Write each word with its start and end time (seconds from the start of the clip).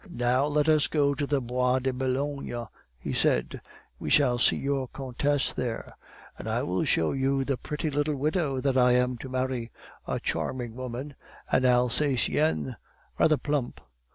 Now 0.09 0.47
let 0.47 0.67
us 0.67 0.87
go 0.87 1.13
to 1.13 1.27
the 1.27 1.39
Bois 1.39 1.77
de 1.77 1.93
Boulogne,' 1.93 2.67
he 2.97 3.13
said; 3.13 3.61
'we 3.99 4.09
shall 4.09 4.39
see 4.39 4.55
your 4.55 4.87
countess 4.87 5.53
there, 5.53 5.95
and 6.39 6.49
I 6.49 6.63
will 6.63 6.83
show 6.85 7.11
you 7.11 7.45
the 7.45 7.55
pretty 7.55 7.91
little 7.91 8.15
widow 8.15 8.59
that 8.61 8.79
I 8.79 8.93
am 8.93 9.15
to 9.19 9.29
marry 9.29 9.71
a 10.07 10.19
charming 10.19 10.73
woman, 10.73 11.13
an 11.51 11.65
Alsacienne, 11.67 12.77
rather 13.19 13.37
plump. 13.37 13.79